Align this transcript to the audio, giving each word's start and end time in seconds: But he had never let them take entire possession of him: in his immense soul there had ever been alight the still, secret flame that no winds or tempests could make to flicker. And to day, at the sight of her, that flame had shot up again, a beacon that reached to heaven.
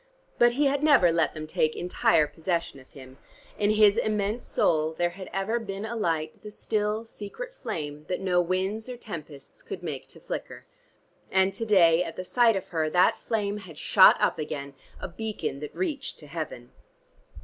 But 0.39 0.53
he 0.53 0.65
had 0.65 0.81
never 0.81 1.11
let 1.11 1.35
them 1.35 1.45
take 1.45 1.75
entire 1.75 2.25
possession 2.25 2.79
of 2.79 2.89
him: 2.89 3.19
in 3.59 3.69
his 3.69 3.99
immense 3.99 4.43
soul 4.43 4.93
there 4.93 5.11
had 5.11 5.29
ever 5.31 5.59
been 5.59 5.85
alight 5.85 6.41
the 6.41 6.49
still, 6.49 7.05
secret 7.05 7.53
flame 7.53 8.05
that 8.09 8.19
no 8.19 8.41
winds 8.41 8.89
or 8.89 8.97
tempests 8.97 9.61
could 9.61 9.83
make 9.83 10.07
to 10.07 10.19
flicker. 10.19 10.65
And 11.29 11.53
to 11.53 11.67
day, 11.67 12.03
at 12.03 12.15
the 12.15 12.25
sight 12.25 12.55
of 12.55 12.69
her, 12.69 12.89
that 12.89 13.19
flame 13.19 13.57
had 13.57 13.77
shot 13.77 14.19
up 14.19 14.39
again, 14.39 14.73
a 14.99 15.07
beacon 15.07 15.59
that 15.59 15.75
reached 15.75 16.17
to 16.17 16.25
heaven. 16.25 16.71